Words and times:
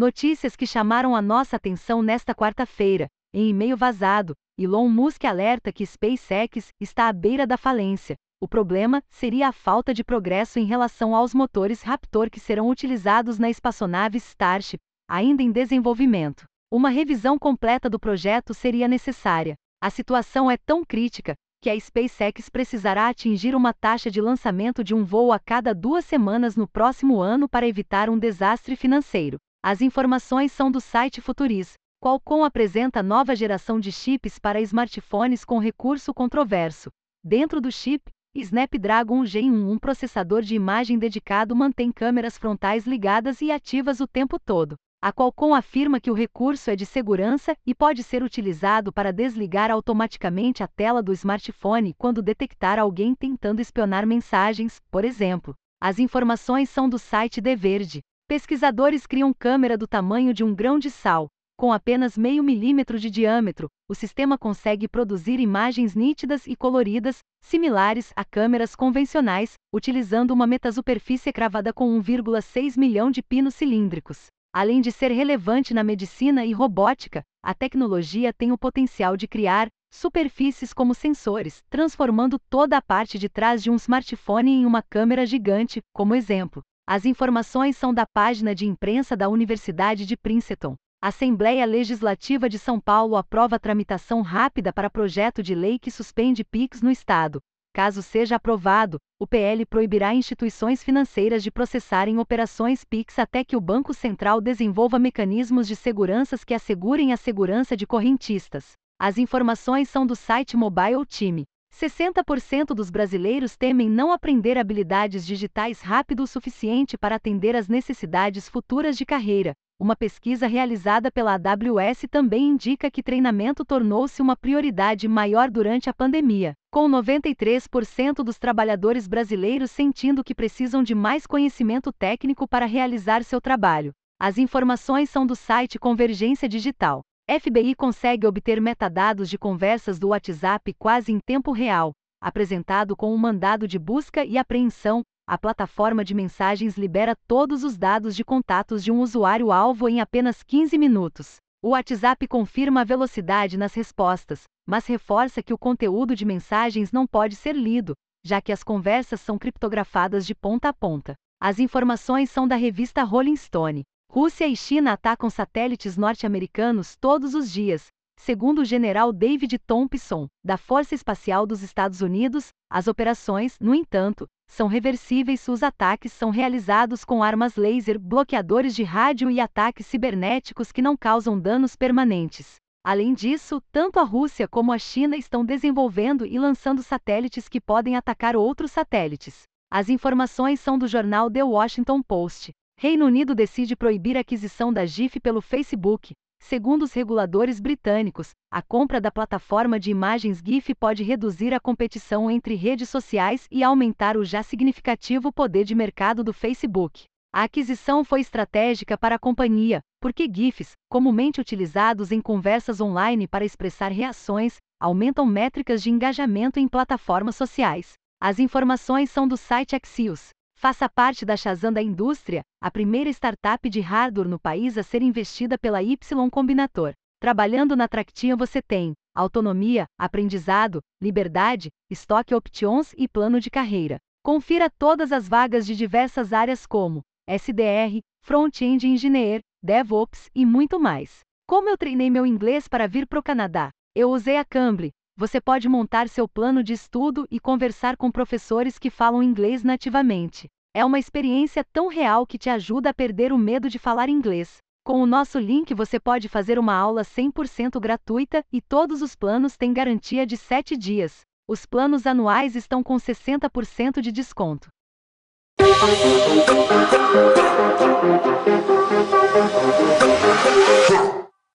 Notícias 0.00 0.56
que 0.56 0.66
chamaram 0.66 1.14
a 1.14 1.20
nossa 1.20 1.56
atenção 1.56 2.00
nesta 2.00 2.34
quarta-feira. 2.34 3.06
Em 3.34 3.50
e-mail 3.50 3.76
vazado, 3.76 4.32
Elon 4.56 4.88
Musk 4.88 5.26
alerta 5.26 5.70
que 5.70 5.84
SpaceX 5.84 6.68
está 6.80 7.06
à 7.06 7.12
beira 7.12 7.46
da 7.46 7.58
falência. 7.58 8.16
O 8.40 8.48
problema 8.48 9.02
seria 9.10 9.48
a 9.48 9.52
falta 9.52 9.92
de 9.92 10.02
progresso 10.02 10.58
em 10.58 10.64
relação 10.64 11.14
aos 11.14 11.34
motores 11.34 11.82
Raptor 11.82 12.30
que 12.30 12.40
serão 12.40 12.70
utilizados 12.70 13.38
na 13.38 13.50
espaçonave 13.50 14.16
Starship, 14.16 14.78
ainda 15.06 15.42
em 15.42 15.52
desenvolvimento. 15.52 16.44
Uma 16.72 16.88
revisão 16.88 17.38
completa 17.38 17.90
do 17.90 18.00
projeto 18.00 18.54
seria 18.54 18.88
necessária. 18.88 19.54
A 19.82 19.90
situação 19.90 20.50
é 20.50 20.56
tão 20.56 20.82
crítica 20.82 21.34
que 21.62 21.68
a 21.68 21.78
SpaceX 21.78 22.48
precisará 22.48 23.08
atingir 23.08 23.54
uma 23.54 23.74
taxa 23.74 24.10
de 24.10 24.22
lançamento 24.22 24.82
de 24.82 24.94
um 24.94 25.04
voo 25.04 25.30
a 25.30 25.38
cada 25.38 25.74
duas 25.74 26.06
semanas 26.06 26.56
no 26.56 26.66
próximo 26.66 27.20
ano 27.20 27.46
para 27.46 27.68
evitar 27.68 28.08
um 28.08 28.18
desastre 28.18 28.74
financeiro. 28.76 29.36
As 29.62 29.82
informações 29.82 30.52
são 30.52 30.70
do 30.70 30.80
site 30.80 31.20
Futuris. 31.20 31.74
Qualcomm 32.02 32.44
apresenta 32.44 33.02
nova 33.02 33.36
geração 33.36 33.78
de 33.78 33.92
chips 33.92 34.38
para 34.38 34.58
smartphones 34.62 35.44
com 35.44 35.58
recurso 35.58 36.14
controverso. 36.14 36.88
Dentro 37.22 37.60
do 37.60 37.70
chip, 37.70 38.10
Snapdragon 38.34 39.22
Gen 39.26 39.50
1, 39.50 39.70
um 39.70 39.78
processador 39.78 40.40
de 40.40 40.54
imagem 40.54 40.98
dedicado, 40.98 41.54
mantém 41.54 41.92
câmeras 41.92 42.38
frontais 42.38 42.86
ligadas 42.86 43.42
e 43.42 43.52
ativas 43.52 44.00
o 44.00 44.06
tempo 44.06 44.38
todo. 44.38 44.76
A 45.02 45.12
Qualcomm 45.12 45.52
afirma 45.52 46.00
que 46.00 46.10
o 46.10 46.14
recurso 46.14 46.70
é 46.70 46.76
de 46.76 46.86
segurança 46.86 47.54
e 47.66 47.74
pode 47.74 48.02
ser 48.02 48.22
utilizado 48.22 48.90
para 48.90 49.12
desligar 49.12 49.70
automaticamente 49.70 50.62
a 50.62 50.66
tela 50.66 51.02
do 51.02 51.12
smartphone 51.12 51.92
quando 51.98 52.22
detectar 52.22 52.78
alguém 52.78 53.14
tentando 53.14 53.60
espionar 53.60 54.06
mensagens, 54.06 54.80
por 54.90 55.04
exemplo. 55.04 55.54
As 55.78 55.98
informações 55.98 56.70
são 56.70 56.88
do 56.88 56.98
site 56.98 57.42
The 57.42 57.54
Verde. 57.54 58.00
Pesquisadores 58.30 59.08
criam 59.08 59.34
câmera 59.34 59.76
do 59.76 59.88
tamanho 59.88 60.32
de 60.32 60.44
um 60.44 60.54
grão 60.54 60.78
de 60.78 60.88
sal. 60.88 61.26
Com 61.58 61.72
apenas 61.72 62.16
meio 62.16 62.44
milímetro 62.44 62.96
de 62.96 63.10
diâmetro, 63.10 63.66
o 63.88 63.94
sistema 63.94 64.38
consegue 64.38 64.86
produzir 64.86 65.40
imagens 65.40 65.96
nítidas 65.96 66.46
e 66.46 66.54
coloridas, 66.54 67.18
similares 67.42 68.12
a 68.14 68.24
câmeras 68.24 68.76
convencionais, 68.76 69.54
utilizando 69.74 70.30
uma 70.30 70.46
metasuperfície 70.46 71.32
cravada 71.32 71.72
com 71.72 72.00
1,6 72.00 72.78
milhão 72.78 73.10
de 73.10 73.20
pinos 73.20 73.56
cilíndricos. 73.56 74.26
Além 74.54 74.80
de 74.80 74.92
ser 74.92 75.10
relevante 75.10 75.74
na 75.74 75.82
medicina 75.82 76.46
e 76.46 76.52
robótica, 76.52 77.22
a 77.42 77.52
tecnologia 77.52 78.32
tem 78.32 78.52
o 78.52 78.58
potencial 78.58 79.16
de 79.16 79.26
criar 79.26 79.66
superfícies 79.92 80.72
como 80.72 80.94
sensores, 80.94 81.64
transformando 81.68 82.38
toda 82.48 82.76
a 82.76 82.80
parte 82.80 83.18
de 83.18 83.28
trás 83.28 83.60
de 83.60 83.72
um 83.72 83.74
smartphone 83.74 84.52
em 84.52 84.66
uma 84.66 84.82
câmera 84.82 85.26
gigante, 85.26 85.80
como 85.92 86.14
exemplo. 86.14 86.62
As 86.92 87.06
informações 87.06 87.76
são 87.76 87.94
da 87.94 88.04
página 88.04 88.52
de 88.52 88.66
imprensa 88.66 89.16
da 89.16 89.28
Universidade 89.28 90.04
de 90.04 90.16
Princeton. 90.16 90.74
Assembleia 91.00 91.64
Legislativa 91.64 92.48
de 92.48 92.58
São 92.58 92.80
Paulo 92.80 93.14
aprova 93.14 93.60
tramitação 93.60 94.22
rápida 94.22 94.72
para 94.72 94.90
projeto 94.90 95.40
de 95.40 95.54
lei 95.54 95.78
que 95.78 95.88
suspende 95.88 96.42
PIX 96.42 96.82
no 96.82 96.90
Estado. 96.90 97.38
Caso 97.72 98.02
seja 98.02 98.34
aprovado, 98.34 98.98
o 99.20 99.24
PL 99.24 99.64
proibirá 99.66 100.12
instituições 100.12 100.82
financeiras 100.82 101.44
de 101.44 101.52
processarem 101.52 102.18
operações 102.18 102.84
PIX 102.84 103.20
até 103.20 103.44
que 103.44 103.54
o 103.54 103.60
Banco 103.60 103.94
Central 103.94 104.40
desenvolva 104.40 104.98
mecanismos 104.98 105.68
de 105.68 105.76
seguranças 105.76 106.42
que 106.42 106.54
assegurem 106.54 107.12
a 107.12 107.16
segurança 107.16 107.76
de 107.76 107.86
correntistas. 107.86 108.72
As 108.98 109.16
informações 109.16 109.88
são 109.88 110.04
do 110.04 110.16
site 110.16 110.56
Mobile 110.56 111.06
Time. 111.06 111.44
60% 111.80 112.74
dos 112.74 112.90
brasileiros 112.90 113.56
temem 113.56 113.88
não 113.88 114.12
aprender 114.12 114.58
habilidades 114.58 115.24
digitais 115.24 115.80
rápido 115.80 116.24
o 116.24 116.26
suficiente 116.26 116.98
para 116.98 117.14
atender 117.14 117.56
às 117.56 117.68
necessidades 117.68 118.50
futuras 118.50 118.98
de 118.98 119.06
carreira. 119.06 119.54
Uma 119.80 119.96
pesquisa 119.96 120.46
realizada 120.46 121.10
pela 121.10 121.32
AWS 121.36 122.04
também 122.10 122.48
indica 122.48 122.90
que 122.90 123.02
treinamento 123.02 123.64
tornou-se 123.64 124.20
uma 124.20 124.36
prioridade 124.36 125.08
maior 125.08 125.50
durante 125.50 125.88
a 125.88 125.94
pandemia, 125.94 126.52
com 126.70 126.86
93% 126.86 128.16
dos 128.22 128.38
trabalhadores 128.38 129.08
brasileiros 129.08 129.70
sentindo 129.70 130.22
que 130.22 130.34
precisam 130.34 130.82
de 130.82 130.94
mais 130.94 131.26
conhecimento 131.26 131.90
técnico 131.90 132.46
para 132.46 132.66
realizar 132.66 133.24
seu 133.24 133.40
trabalho. 133.40 133.92
As 134.20 134.36
informações 134.36 135.08
são 135.08 135.24
do 135.24 135.34
site 135.34 135.78
Convergência 135.78 136.46
Digital. 136.46 137.00
FBI 137.38 137.76
consegue 137.76 138.26
obter 138.26 138.60
metadados 138.60 139.30
de 139.30 139.38
conversas 139.38 140.00
do 140.00 140.08
WhatsApp 140.08 140.74
quase 140.74 141.12
em 141.12 141.20
tempo 141.20 141.52
real. 141.52 141.92
Apresentado 142.20 142.96
com 142.96 143.14
um 143.14 143.16
mandado 143.16 143.68
de 143.68 143.78
busca 143.78 144.24
e 144.24 144.36
apreensão, 144.36 145.02
a 145.28 145.38
plataforma 145.38 146.04
de 146.04 146.12
mensagens 146.12 146.76
libera 146.76 147.14
todos 147.28 147.62
os 147.62 147.78
dados 147.78 148.16
de 148.16 148.24
contatos 148.24 148.82
de 148.82 148.90
um 148.90 148.98
usuário-alvo 148.98 149.88
em 149.88 150.00
apenas 150.00 150.42
15 150.42 150.76
minutos. 150.76 151.36
O 151.62 151.68
WhatsApp 151.68 152.26
confirma 152.26 152.80
a 152.80 152.84
velocidade 152.84 153.56
nas 153.56 153.74
respostas, 153.74 154.42
mas 154.66 154.88
reforça 154.88 155.40
que 155.40 155.54
o 155.54 155.58
conteúdo 155.58 156.16
de 156.16 156.24
mensagens 156.24 156.90
não 156.90 157.06
pode 157.06 157.36
ser 157.36 157.54
lido, 157.54 157.94
já 158.24 158.40
que 158.40 158.50
as 158.50 158.64
conversas 158.64 159.20
são 159.20 159.38
criptografadas 159.38 160.26
de 160.26 160.34
ponta 160.34 160.70
a 160.70 160.72
ponta. 160.72 161.14
As 161.40 161.60
informações 161.60 162.28
são 162.28 162.48
da 162.48 162.56
revista 162.56 163.04
Rolling 163.04 163.36
Stone. 163.36 163.84
Rússia 164.12 164.48
e 164.48 164.56
China 164.56 164.94
atacam 164.94 165.30
satélites 165.30 165.96
norte-americanos 165.96 166.96
todos 166.96 167.32
os 167.32 167.48
dias. 167.48 167.86
Segundo 168.18 168.62
o 168.62 168.64
general 168.64 169.12
David 169.12 169.56
Thompson, 169.60 170.26
da 170.44 170.56
Força 170.56 170.96
Espacial 170.96 171.46
dos 171.46 171.62
Estados 171.62 172.00
Unidos, 172.00 172.48
as 172.68 172.88
operações, 172.88 173.56
no 173.60 173.72
entanto, 173.72 174.26
são 174.48 174.66
reversíveis 174.66 175.38
se 175.38 175.52
os 175.52 175.62
ataques 175.62 176.12
são 176.12 176.30
realizados 176.30 177.04
com 177.04 177.22
armas 177.22 177.54
laser, 177.54 178.00
bloqueadores 178.00 178.74
de 178.74 178.82
rádio 178.82 179.30
e 179.30 179.38
ataques 179.38 179.86
cibernéticos 179.86 180.72
que 180.72 180.82
não 180.82 180.96
causam 180.96 181.38
danos 181.38 181.76
permanentes. 181.76 182.56
Além 182.84 183.14
disso, 183.14 183.62
tanto 183.70 184.00
a 184.00 184.02
Rússia 184.02 184.48
como 184.48 184.72
a 184.72 184.78
China 184.78 185.16
estão 185.16 185.44
desenvolvendo 185.44 186.26
e 186.26 186.36
lançando 186.36 186.82
satélites 186.82 187.48
que 187.48 187.60
podem 187.60 187.94
atacar 187.94 188.34
outros 188.34 188.72
satélites. 188.72 189.42
As 189.70 189.88
informações 189.88 190.58
são 190.58 190.76
do 190.76 190.88
jornal 190.88 191.30
The 191.30 191.44
Washington 191.44 192.02
Post. 192.02 192.50
Reino 192.82 193.04
Unido 193.04 193.34
decide 193.34 193.76
proibir 193.76 194.16
a 194.16 194.20
aquisição 194.20 194.72
da 194.72 194.86
GIF 194.86 195.20
pelo 195.20 195.42
Facebook. 195.42 196.12
Segundo 196.42 196.84
os 196.84 196.94
reguladores 196.94 197.60
britânicos, 197.60 198.30
a 198.50 198.62
compra 198.62 198.98
da 198.98 199.10
plataforma 199.10 199.78
de 199.78 199.90
imagens 199.90 200.40
GIF 200.42 200.74
pode 200.74 201.02
reduzir 201.02 201.52
a 201.52 201.60
competição 201.60 202.30
entre 202.30 202.54
redes 202.54 202.88
sociais 202.88 203.46
e 203.50 203.62
aumentar 203.62 204.16
o 204.16 204.24
já 204.24 204.42
significativo 204.42 205.30
poder 205.30 205.64
de 205.64 205.74
mercado 205.74 206.24
do 206.24 206.32
Facebook. 206.32 207.04
A 207.34 207.42
aquisição 207.42 208.02
foi 208.02 208.22
estratégica 208.22 208.96
para 208.96 209.16
a 209.16 209.18
companhia, 209.18 209.82
porque 210.00 210.26
GIFs, 210.26 210.72
comumente 210.88 211.38
utilizados 211.38 212.10
em 212.10 212.18
conversas 212.22 212.80
online 212.80 213.28
para 213.28 213.44
expressar 213.44 213.92
reações, 213.92 214.56
aumentam 214.80 215.26
métricas 215.26 215.82
de 215.82 215.90
engajamento 215.90 216.58
em 216.58 216.66
plataformas 216.66 217.36
sociais. 217.36 217.92
As 218.18 218.38
informações 218.38 219.10
são 219.10 219.28
do 219.28 219.36
site 219.36 219.76
Axios. 219.76 220.30
Faça 220.60 220.90
parte 220.90 221.24
da 221.24 221.38
Shazam 221.38 221.72
da 221.72 221.80
indústria, 221.80 222.42
a 222.60 222.70
primeira 222.70 223.08
startup 223.08 223.66
de 223.70 223.80
hardware 223.80 224.28
no 224.28 224.38
país 224.38 224.76
a 224.76 224.82
ser 224.82 225.00
investida 225.00 225.56
pela 225.56 225.82
Y 225.82 225.96
Combinator. 226.30 226.92
Trabalhando 227.18 227.74
na 227.74 227.88
Tractinha 227.88 228.36
você 228.36 228.60
tem 228.60 228.92
autonomia, 229.14 229.86
aprendizado, 229.98 230.82
liberdade, 231.00 231.70
estoque 231.90 232.34
options 232.34 232.92
e 232.98 233.08
plano 233.08 233.40
de 233.40 233.48
carreira. 233.48 233.96
Confira 234.22 234.68
todas 234.68 235.12
as 235.12 235.26
vagas 235.26 235.64
de 235.64 235.74
diversas 235.74 236.30
áreas 236.30 236.66
como 236.66 237.00
SDR, 237.26 238.02
Front-End 238.22 238.86
Engineer, 238.86 239.40
DevOps 239.62 240.28
e 240.34 240.44
muito 240.44 240.78
mais. 240.78 241.20
Como 241.48 241.70
eu 241.70 241.78
treinei 241.78 242.10
meu 242.10 242.26
inglês 242.26 242.68
para 242.68 242.86
vir 242.86 243.06
para 243.06 243.18
o 243.18 243.22
Canadá? 243.22 243.70
Eu 243.94 244.10
usei 244.10 244.36
a 244.36 244.44
Cambly, 244.44 244.90
você 245.20 245.38
pode 245.38 245.68
montar 245.68 246.08
seu 246.08 246.26
plano 246.26 246.64
de 246.64 246.72
estudo 246.72 247.26
e 247.30 247.38
conversar 247.38 247.94
com 247.94 248.10
professores 248.10 248.78
que 248.78 248.88
falam 248.88 249.22
inglês 249.22 249.62
nativamente. 249.62 250.48
É 250.74 250.82
uma 250.82 250.98
experiência 250.98 251.62
tão 251.62 251.88
real 251.88 252.26
que 252.26 252.38
te 252.38 252.48
ajuda 252.48 252.88
a 252.88 252.94
perder 252.94 253.30
o 253.30 253.36
medo 253.36 253.68
de 253.68 253.78
falar 253.78 254.08
inglês. 254.08 254.56
Com 254.82 255.02
o 255.02 255.04
nosso 255.04 255.38
link 255.38 255.74
você 255.74 256.00
pode 256.00 256.26
fazer 256.26 256.58
uma 256.58 256.72
aula 256.72 257.02
100% 257.02 257.78
gratuita 257.78 258.42
e 258.50 258.62
todos 258.62 259.02
os 259.02 259.14
planos 259.14 259.58
têm 259.58 259.74
garantia 259.74 260.26
de 260.26 260.38
7 260.38 260.74
dias. 260.74 261.20
Os 261.46 261.66
planos 261.66 262.06
anuais 262.06 262.56
estão 262.56 262.82
com 262.82 262.96
60% 262.96 264.00
de 264.00 264.10
desconto. 264.10 264.68